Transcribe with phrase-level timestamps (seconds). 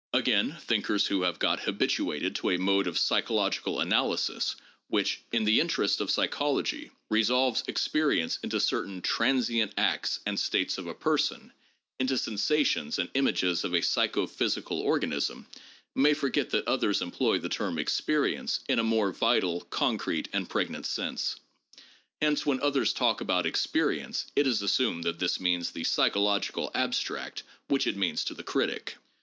[0.13, 4.55] Again, thinkers who have got habituated to a mode of psychological analysis,
[4.87, 10.87] which, in the interests of psychology, resolves experience into certain transient acts and states of
[10.87, 11.53] a person,
[11.99, 15.45] into sensations and images of a psycho physical organism,
[15.93, 20.87] may forget that others employ the term experience in a more vital, concrete, and pregnant
[20.87, 21.35] sense.
[22.19, 27.43] Hence, when others talk about experience, it is assumed that this means the psychological abstract
[27.67, 28.95] which it means to the critic.